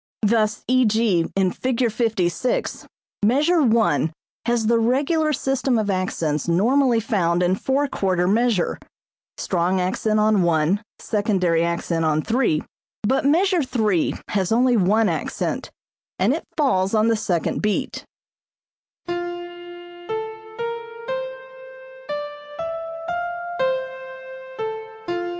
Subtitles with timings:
[0.23, 1.91] Thus e.g., in Fig.
[1.91, 2.87] 56,
[3.23, 4.11] measure one
[4.47, 8.79] has the regular system of accents normally found in four quarter measure,
[9.37, 12.63] (strong accent on one, secondary accent on three);
[13.03, 15.69] but measure three has only one accent,
[16.17, 18.03] and it falls on the second beat.